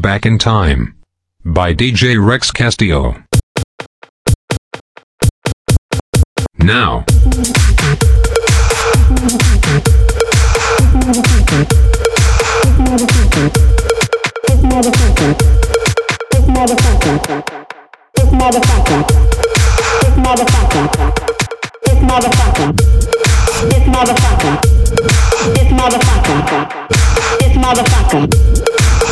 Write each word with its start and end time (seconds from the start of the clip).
Back 0.00 0.24
in 0.24 0.38
Time 0.38 0.96
by 1.44 1.74
DJ 1.74 2.16
Rex 2.18 2.50
Castillo. 2.50 3.22
Now. 6.56 7.04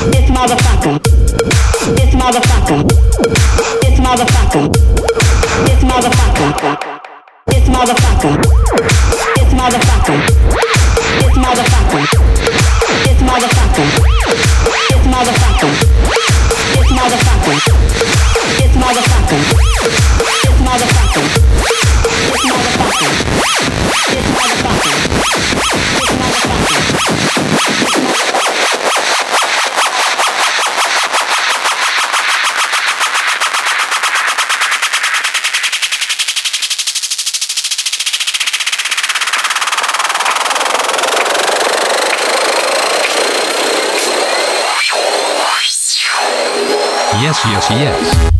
Yes, 0.00 0.28
yes, 47.46 47.70
yes. 47.70 48.37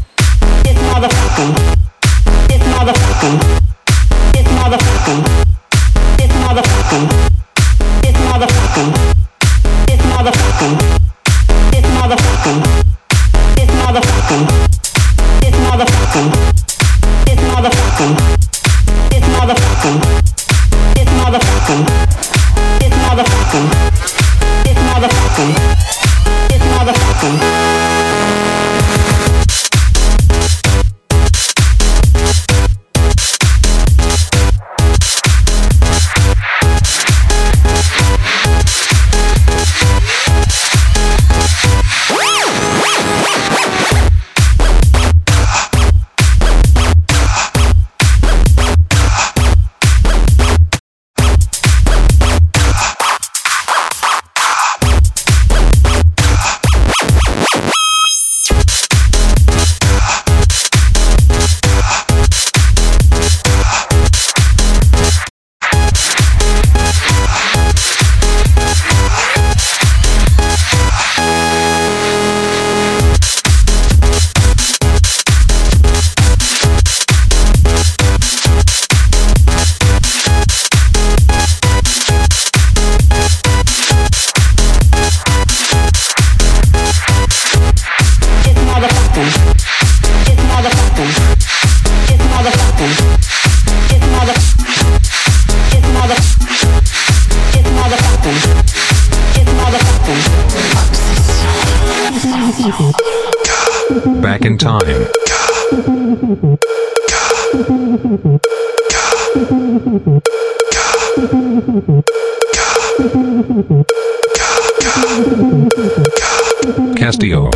Castillo. 117.18 117.50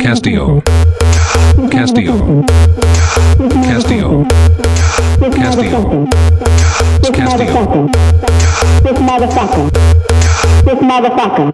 Castillo. 0.00 0.60
Castillo. 1.70 2.44
Castillo. 3.62 4.26
Castillo. 5.30 6.08
Castillo. 7.14 7.88
This 8.82 8.98
motherfucker. 8.98 9.70
This 10.64 10.80
motherfucker. 10.82 11.52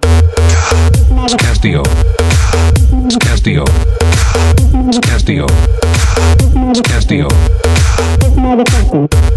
Castillo. 1.39 1.83
Castillo. 3.21 3.65
Castillo. 5.03 5.47
Castillo. 6.89 7.29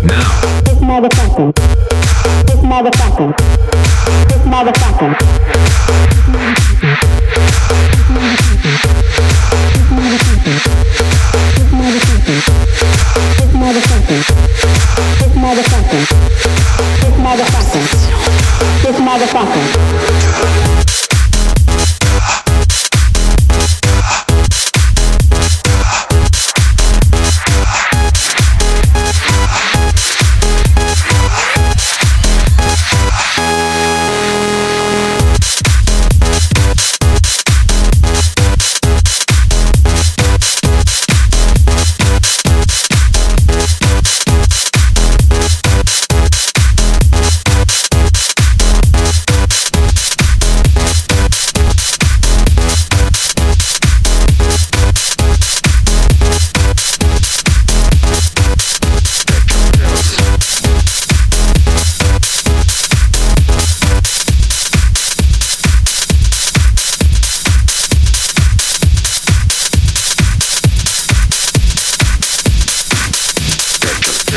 Now. 0.04 0.32
This 0.64 0.80
motherfucker. 0.80 1.52
This 2.46 2.62
motherfucker. 2.62 3.30
This 4.30 4.44
motherfucker 4.46 5.10
motherfucker. 15.50 16.02
This 17.02 17.16
motherfucker. 17.18 17.84
This 18.84 19.00
motherfucker. 19.00 20.69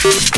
It's 0.00 0.30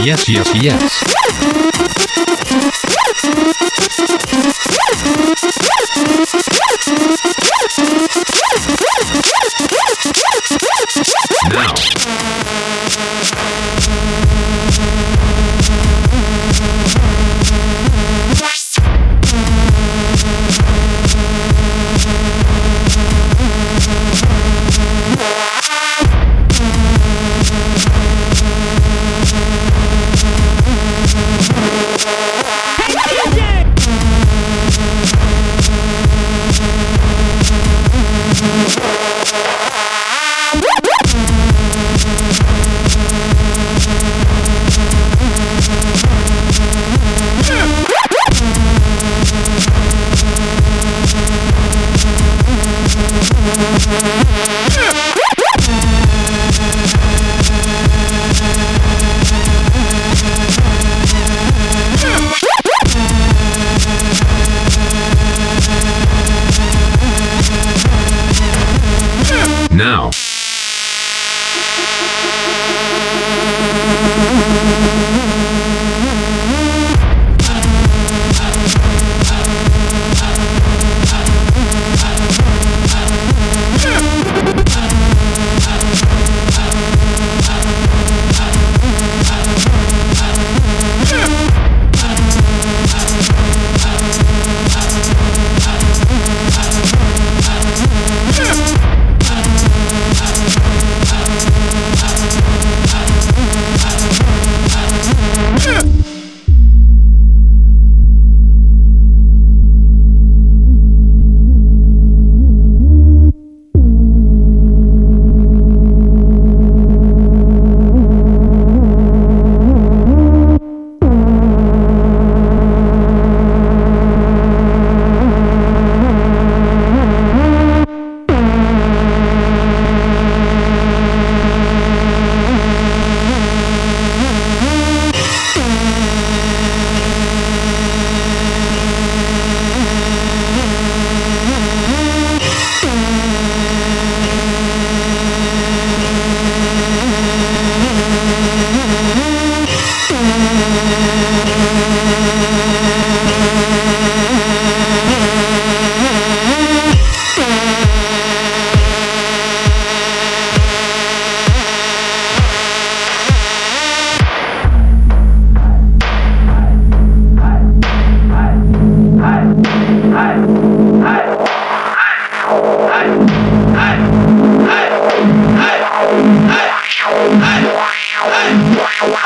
Yes, 0.06 0.28
yes, 0.28 0.54
yes. 0.62 1.65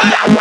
Yeah. 0.03 0.40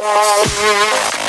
Música 0.00 1.19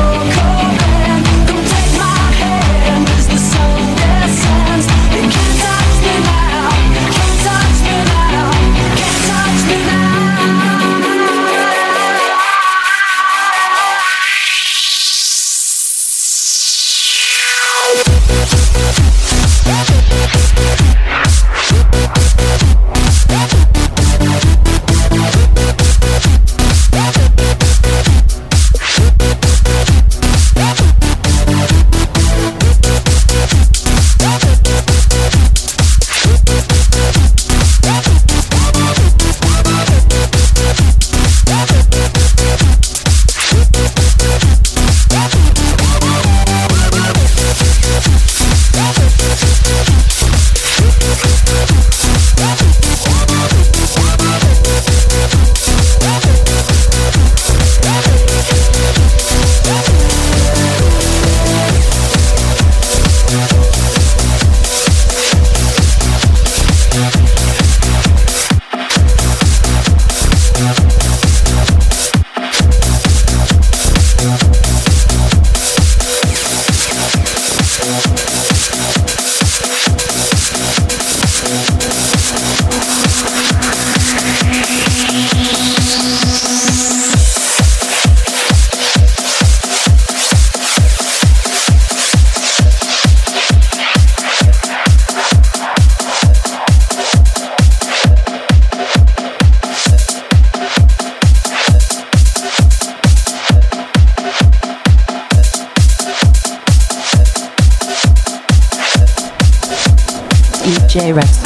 okay 0.00 0.39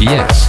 yes. 0.00 0.43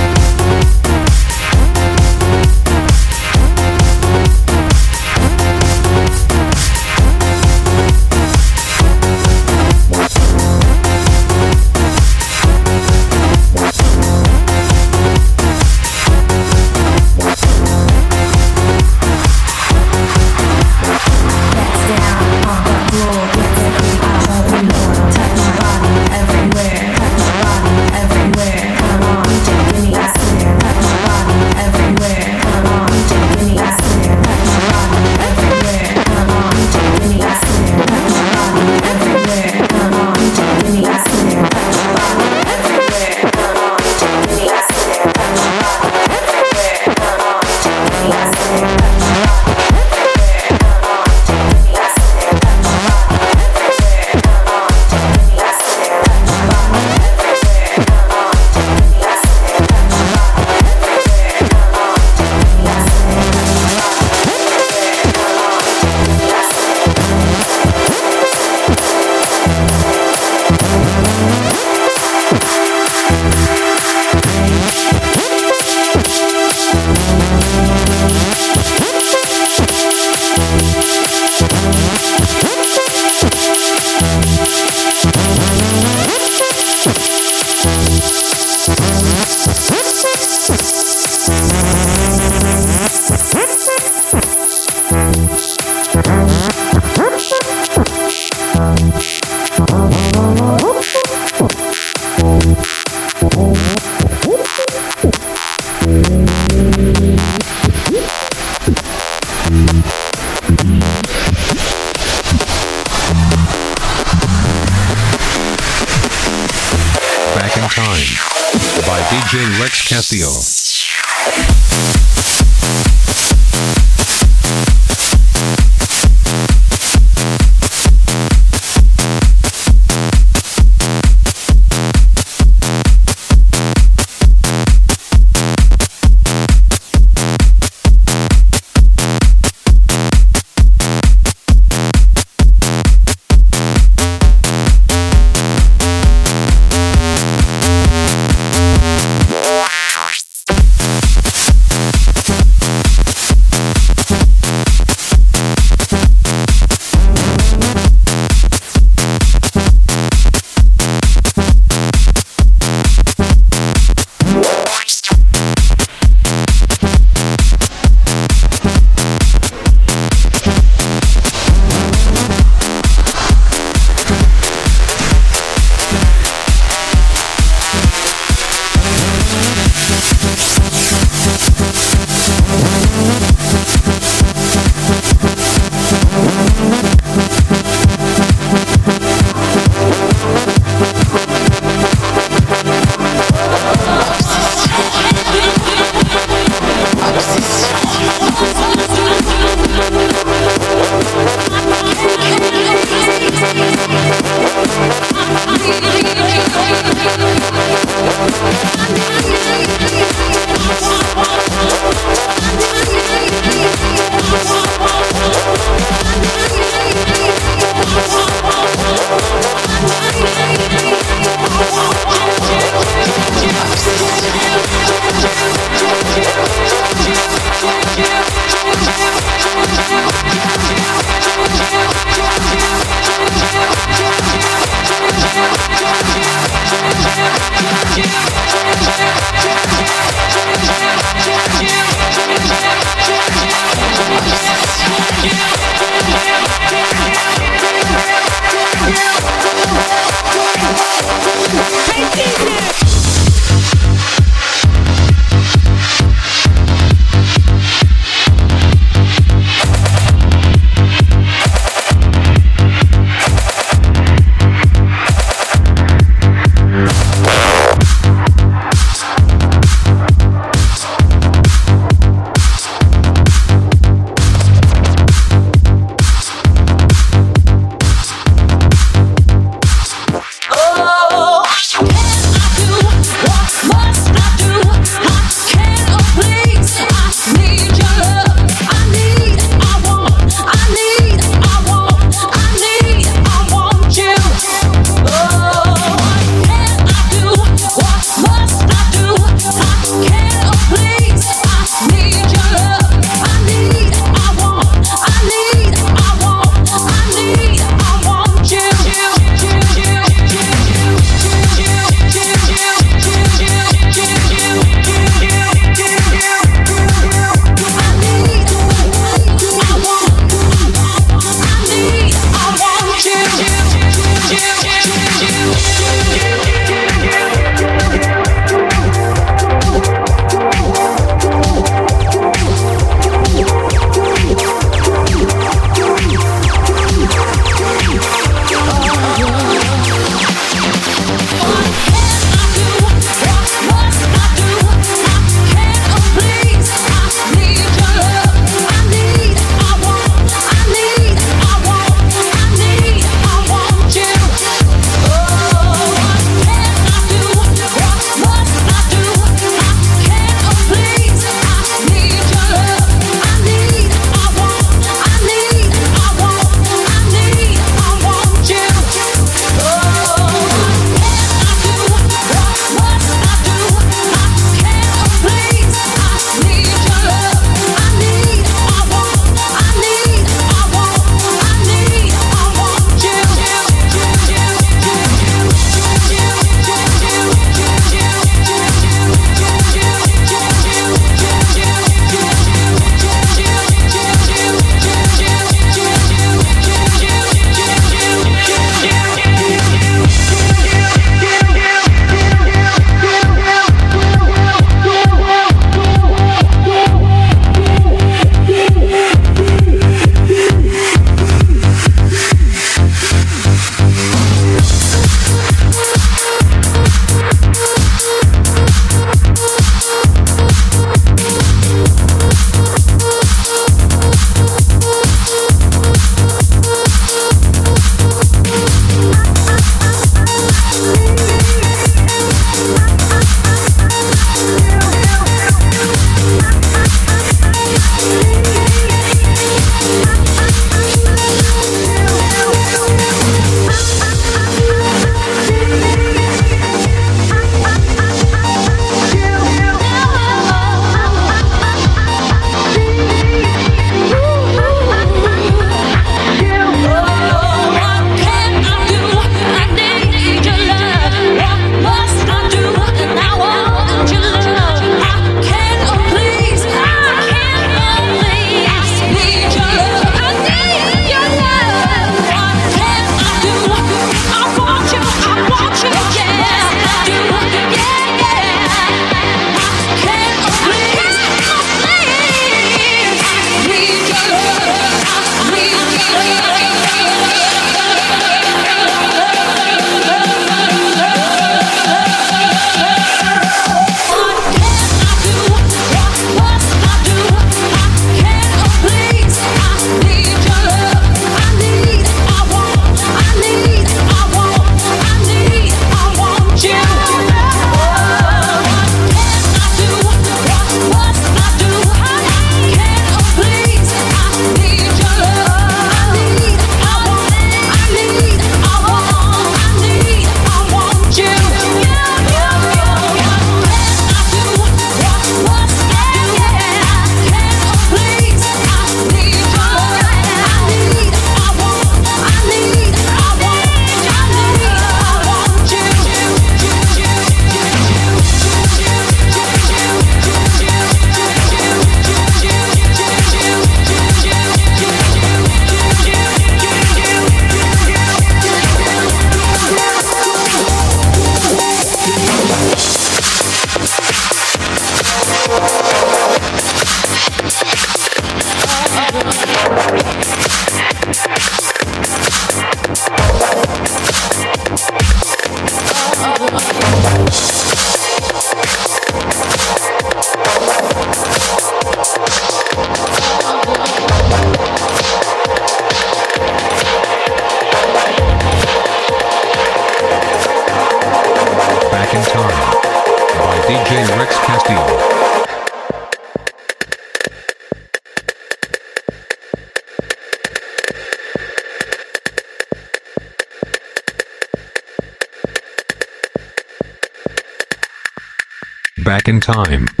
Back 599.21 599.27
in 599.27 599.39
Time. 599.39 600.00